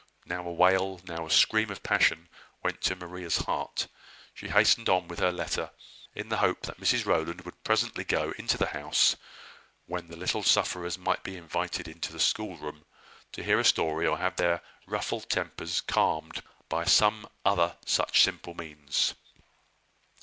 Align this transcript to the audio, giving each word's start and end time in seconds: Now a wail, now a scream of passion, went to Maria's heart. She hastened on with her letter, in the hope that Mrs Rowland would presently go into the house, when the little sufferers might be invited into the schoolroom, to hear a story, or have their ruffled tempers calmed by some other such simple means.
Now 0.25 0.47
a 0.47 0.51
wail, 0.51 0.99
now 1.03 1.27
a 1.27 1.29
scream 1.29 1.69
of 1.69 1.83
passion, 1.83 2.27
went 2.63 2.81
to 2.81 2.95
Maria's 2.95 3.37
heart. 3.37 3.87
She 4.33 4.49
hastened 4.49 4.89
on 4.89 5.07
with 5.07 5.19
her 5.19 5.31
letter, 5.31 5.69
in 6.15 6.29
the 6.29 6.37
hope 6.37 6.63
that 6.63 6.79
Mrs 6.79 7.05
Rowland 7.05 7.41
would 7.41 7.63
presently 7.63 8.03
go 8.03 8.31
into 8.39 8.57
the 8.57 8.69
house, 8.69 9.15
when 9.85 10.07
the 10.07 10.17
little 10.17 10.41
sufferers 10.41 10.97
might 10.97 11.21
be 11.21 11.37
invited 11.37 11.87
into 11.87 12.11
the 12.11 12.19
schoolroom, 12.19 12.83
to 13.33 13.43
hear 13.43 13.59
a 13.59 13.63
story, 13.63 14.07
or 14.07 14.17
have 14.17 14.37
their 14.37 14.61
ruffled 14.87 15.29
tempers 15.29 15.81
calmed 15.81 16.41
by 16.67 16.83
some 16.83 17.29
other 17.45 17.77
such 17.85 18.23
simple 18.23 18.55
means. 18.55 19.13